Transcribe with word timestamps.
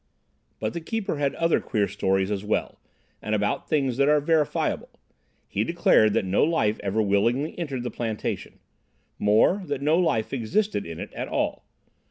"But 0.59 0.73
the 0.73 0.81
keeper 0.81 1.17
had 1.17 1.35
other 1.35 1.59
queer 1.59 1.87
stories 1.87 2.31
as 2.31 2.43
well, 2.43 2.79
and 3.21 3.35
about 3.35 3.69
things 3.69 3.97
that 3.97 4.09
are 4.09 4.19
verifiable. 4.19 4.89
He 5.47 5.63
declared 5.63 6.13
that 6.13 6.25
no 6.25 6.43
life 6.43 6.79
ever 6.81 7.03
willingly 7.03 7.53
entered 7.59 7.83
the 7.83 7.91
plantation; 7.91 8.57
more, 9.19 9.61
that 9.67 9.83
no 9.83 9.99
life 9.99 10.33
existed 10.33 10.87
in 10.87 10.99
it 10.99 11.13
at 11.13 11.27
all. 11.27 11.67